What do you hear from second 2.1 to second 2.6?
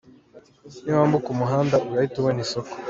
ubona